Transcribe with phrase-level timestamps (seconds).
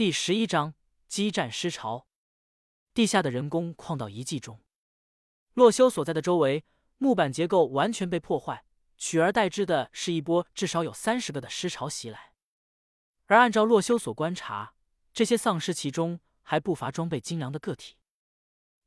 [0.00, 0.72] 第十一章
[1.08, 2.06] 激战尸潮。
[2.94, 4.62] 地下的人工矿道遗迹中，
[5.52, 6.64] 洛修所在的周围
[6.96, 8.64] 木板结构完全被破坏，
[8.96, 12.32] 取而代之的是一波至少有三十个的尸潮袭来。
[13.26, 14.72] 而按照洛修所观察，
[15.12, 17.98] 这些丧尸其中还不乏装备精良的个体，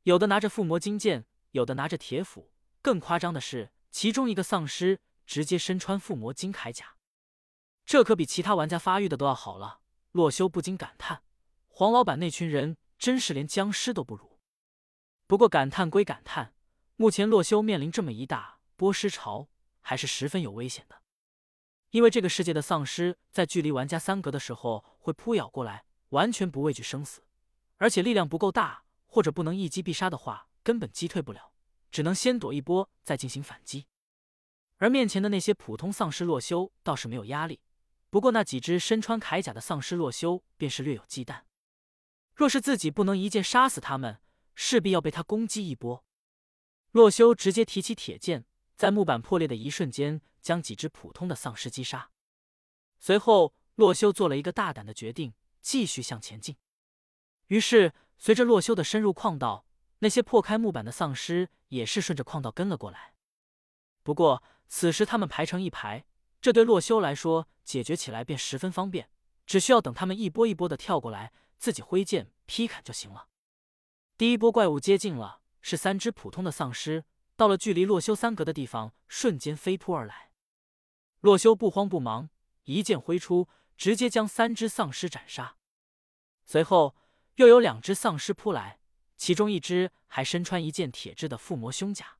[0.02, 2.50] 有的拿着附魔金剑，有的拿着铁斧，
[2.82, 6.96] 更夸张的是，其中一个丧尸直接身穿附魔金铠甲，
[7.86, 9.82] 这可比其他玩家发育的都要好了。
[10.14, 11.24] 洛修不禁感叹：
[11.66, 14.38] 黄老板那群人真是连僵尸都不如。
[15.26, 16.54] 不过感叹归感叹，
[16.94, 19.48] 目前洛修面临这么一大波尸潮，
[19.80, 21.02] 还是十分有危险的。
[21.90, 27.24] 因为这个世界的丧尸在距离玩家三格的时候会扑咬过来，完全不畏惧生死，
[27.78, 31.50] 而且力量不够大或者不能一击必杀的话，根本击退不了，
[31.90, 33.88] 只能先躲一波再进行反击。
[34.76, 37.58] 而面前的那些普通丧尸，洛修倒是没有压力。
[38.14, 41.40] 不过那几只身穿铠甲的丧尸，洛修便是略有忌惮。
[42.36, 44.20] 若是自己不能一剑杀死他们，
[44.54, 46.04] 势必要被他攻击一波。
[46.92, 48.44] 洛修直接提起铁剑，
[48.76, 50.20] 在木板破裂的一瞬间。
[50.40, 52.12] 将几只普通的丧尸击杀，
[53.00, 56.56] 随后洛修做了一个大胆的决定，继续向前进。
[57.48, 59.66] 于是，随着洛修的深入矿道，
[59.98, 63.14] 那些破开木板的丧尸也是顺着矿道跟了过来。
[64.04, 66.04] 不过，此时他们排成一排，
[66.44, 69.08] 这对洛修来说解决起来便十分方便，
[69.46, 73.28] 只需要等他们一波一波的跳过来，自己挥剑劈砍就行了。
[74.18, 80.32] 第一波怪物接近了，是三只普通的丧尸，到了距离洛修三格的地方，瞬间飞扑而来。
[81.20, 82.28] 洛修不慌不忙，
[82.64, 83.48] 一剑挥出，
[83.78, 85.56] 直接将三只丧尸斩杀。
[86.44, 86.94] 随后
[87.36, 88.80] 又有两只丧尸扑来，
[89.16, 92.18] 其中一只还身穿一件铁质的附魔胸甲。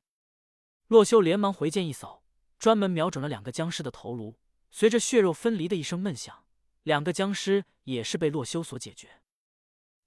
[0.87, 2.23] 洛修连忙回剑一扫，
[2.57, 4.37] 专门瞄准了两个僵尸的头颅。
[4.71, 6.43] 随着血肉分离的一声闷响，
[6.83, 9.21] 两个僵尸也是被洛修所解决。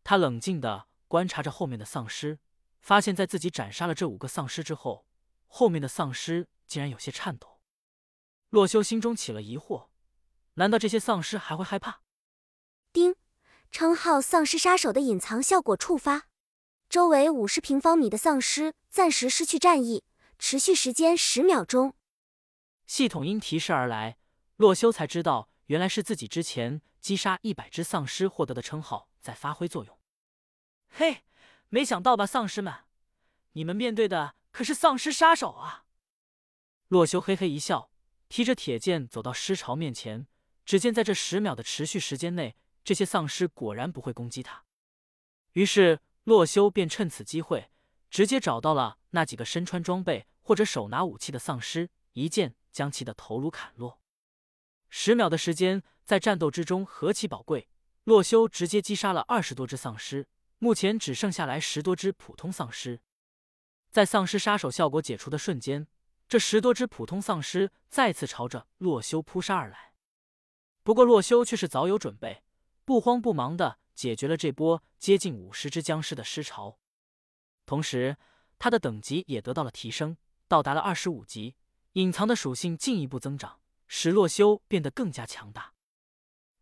[0.05, 2.39] 他冷静的观察着后面的丧尸，
[2.81, 5.07] 发现在自己斩杀了这五个丧尸之后，
[5.47, 7.61] 后面的丧尸竟然有些颤抖。
[8.51, 9.89] 洛修心中起了疑惑，
[10.55, 12.03] 难道这些丧尸还会害怕？
[12.93, 13.17] 丁，
[13.71, 16.29] 称号丧尸杀手的隐藏效果触发，
[16.89, 20.05] 周围五十平方米的丧尸暂时失去战意，
[20.39, 21.95] 持续时间十秒钟。
[22.89, 24.17] 系统音提示而来，
[24.57, 29.99] 洛修才知道，原来是自己之前击杀一百只丧尸获得的称号在发挥作用。
[30.89, 31.23] 嘿，
[31.69, 32.75] 没想到吧，丧尸们，
[33.53, 35.85] 你们面对的可是丧尸杀手啊！
[36.89, 37.91] 洛修嘿嘿一笑。
[38.31, 40.27] 提着铁剑走到尸潮面前，
[40.65, 44.65] 只见在这十秒的持续时间内，这些丧尸果然不会攻击他。
[45.53, 47.71] 于是洛修便趁此机会，
[48.11, 53.99] 直接找到了那几个身穿装备或者手拿武器的丧尸，一剑将其的头颅砍落。
[54.89, 57.69] 十秒的时间在战斗之中何其宝贵，
[58.05, 60.29] 洛修直接击杀了二十多只丧尸，
[60.59, 63.01] 目前只剩下来十多只普通丧尸。
[63.91, 65.89] 在丧尸杀手效果解除的瞬间。
[66.29, 69.95] 这十多只普通丧尸再次朝着洛修扑杀而来，
[70.83, 72.45] 不过洛修却是早有准备，
[72.85, 76.79] 不慌不忙的解决了这波接近五十只僵尸的尸潮，
[77.65, 78.19] 同时
[78.59, 81.57] 他的等级也得到了提升，到达了二十五级，
[81.93, 85.73] 隐藏的属性进一步增长，使洛修变得更加强大。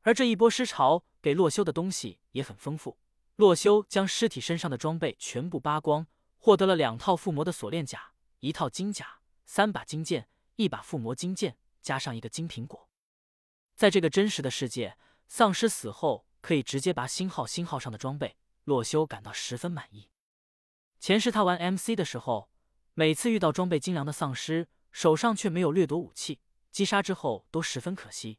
[0.03, 2.99] 而这一波尸潮给洛修的东西也很丰富，
[3.37, 6.07] 洛修将尸体身上的装备全部扒光，
[6.39, 9.21] 获得了两套附魔的锁链甲，一套金甲。
[9.49, 12.89] 三把金剑，一把附魔金剑，加上一个金苹果。
[13.77, 14.99] 在这个真实的世界，
[15.29, 18.37] 丧尸死后可以直接拔星号星号上的装备。
[18.65, 20.11] 洛修感到十分满意。
[20.99, 22.51] 前世他玩 MC 的时候，
[22.95, 26.41] 每次遇到装备精良的丧尸，手上却没有掠夺武器，
[26.73, 28.39] 击杀之后都十分可惜。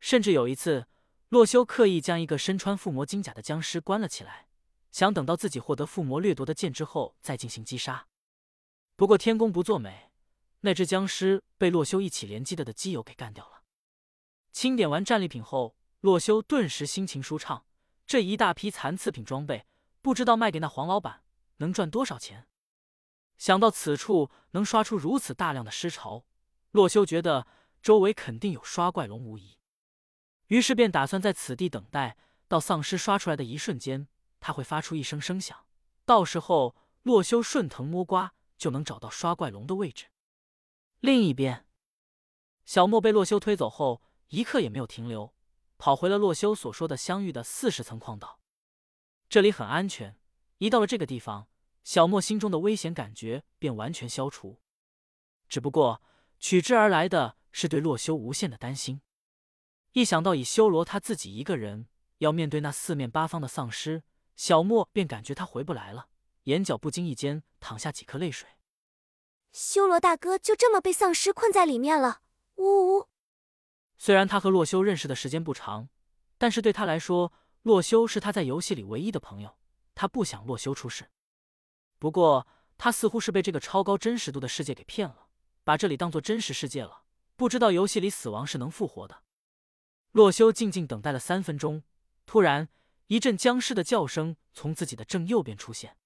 [0.00, 0.88] 甚至有一次，
[1.28, 4.48] 洛修刻意将一个身穿附魔金甲的僵尸关了起来，
[4.90, 8.06] 想等到自己获得附魔掠夺的剑之后再进行击杀。
[8.96, 10.10] 不过天公不作美。
[10.60, 13.62] 那只僵尸被洛修一起连击的的基友给干掉了。
[14.50, 17.66] 清点完战利品后，洛修顿时心情舒畅。
[18.06, 19.66] 这一大批残次品装备，
[20.00, 21.24] 不知道卖给那黄老板
[21.58, 22.48] 能赚多少钱。
[23.38, 26.24] 想到此处能刷出如此大量的尸潮，
[26.72, 27.46] 洛修觉得
[27.80, 29.56] 周围肯定有刷怪龙无疑。
[30.48, 32.16] 于是便打算在此地等待，
[32.48, 34.08] 到丧尸刷出来的一瞬间，
[34.40, 35.66] 他会发出一声声响，
[36.04, 40.06] 到时候洛修顺藤摸瓜就能找到刷怪龙的位置。
[41.00, 41.66] 另一边，
[42.64, 45.32] 小莫被洛修推走后，一刻也没有停留，
[45.76, 48.40] 跑回了洛修所说的相遇的四十层矿道。
[49.28, 50.18] 这里很安全，
[50.56, 51.46] 一到了这个地方，
[51.88, 54.60] 小莫心中的危险感觉便完全消除。
[55.48, 56.02] 只不过
[56.38, 59.00] 取之而来的是对洛修无限的担心。
[59.92, 61.86] 一想到以修罗他自己一个人
[62.18, 64.02] 要面对那四面八方的丧尸，
[64.36, 66.08] 小莫便感觉他回不来了，
[66.42, 68.46] 眼角不经意间淌下几颗泪水。
[69.50, 72.20] 修罗大哥就这么被丧尸困在里面了，
[72.56, 73.08] 呜呜。
[73.96, 75.88] 虽然他和洛修认识的时间不长，
[76.36, 77.32] 但是对他来说，
[77.62, 79.56] 洛修是他在游戏里唯一的朋友，
[79.94, 81.08] 他不想洛修出事。
[81.98, 82.46] 不过，
[82.76, 85.28] 他似乎是被这个超高真实度的世界给骗了，
[85.64, 87.02] 把这里当做真实世界了，
[87.36, 89.22] 不知道游戏里死亡是能复活的。
[90.12, 91.82] 洛修静静等待了三分钟，
[92.24, 92.68] 突然
[93.08, 95.96] 一阵僵尸的叫声从自己的正右边出现，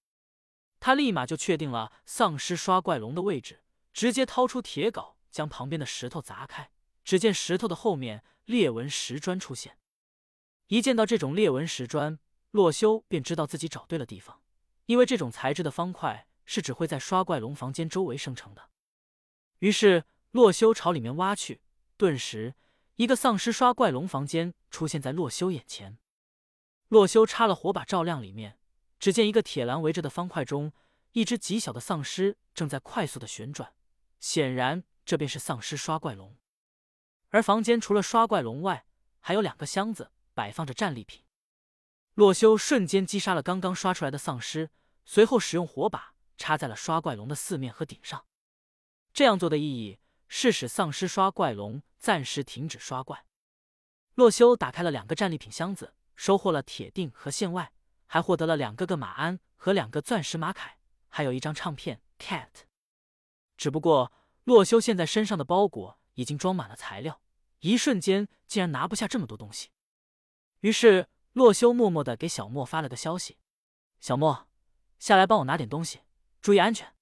[0.81, 3.63] 他立马就确定了丧尸刷怪龙的位置，
[3.93, 6.71] 直接掏出铁镐将旁边的石头砸开。
[7.05, 9.79] 只见石头的后面裂纹石砖出现，
[10.69, 12.19] 一见到这种裂纹石砖，
[12.51, 14.42] 洛修便知道自己找对了地方，
[14.87, 18.71] 因为这种材质的方块是只会在刷怪龙房间周围生成的。
[19.61, 21.61] 于是洛修朝里面挖去，
[21.97, 22.55] 顿时。
[22.97, 25.99] 一个丧尸刷怪龙房间出现在洛修眼前，
[26.89, 28.59] 洛修插了火把照亮里面，
[28.99, 30.73] 只见一个铁栏围着的方块中，
[31.13, 33.75] 一只极小的丧尸正在快速的旋转，
[34.21, 36.37] 显然这便是丧尸刷怪龙。
[37.31, 38.85] 而房间除了刷怪龙外，
[39.21, 41.25] 还有两个箱子摆放着战利品。
[42.15, 44.71] 洛修瞬间击杀了刚刚刷出来的丧尸，
[45.05, 48.25] 随后使用火把插在了刷怪龙的四面和顶上。
[49.13, 49.99] 这样做的意义。
[50.35, 53.27] 是使丧尸刷怪龙暂时停止刷怪。
[54.15, 57.71] 洛修打开了两个战利品箱子，收获了铁锭和线外，
[58.07, 60.77] 还获得了两个个马鞍和两个钻石马铠，
[61.11, 62.01] 还有一张唱片。
[62.19, 62.49] Cat。
[63.59, 64.11] 只不过
[64.45, 67.21] 洛修现在身上的包裹已经装满了材料，
[67.59, 69.69] 一瞬间竟然拿不下这么多东西。
[70.61, 73.39] 于是洛修默默的给小莫发了个消息
[74.01, 74.49] ：“小莫，
[74.99, 76.01] 下来帮我拿点东西，
[76.41, 76.95] 注意安全。”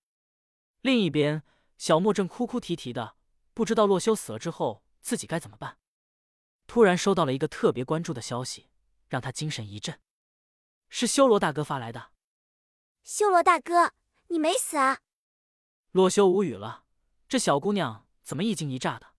[0.83, 1.43] 另一边，
[1.77, 3.17] 小莫正哭哭啼啼的。
[3.53, 5.79] 不知道洛修死了之后自己该怎么办。
[6.67, 8.71] 突然收到了一个特别关注的消息，
[9.09, 10.01] 让他精神一振，
[10.89, 12.13] 是修罗大哥发来的。
[13.03, 13.93] 修罗大哥，
[14.29, 15.01] 你没死啊？
[15.91, 16.85] 洛修无语了，
[17.29, 19.10] 这小姑娘怎么一惊一乍的？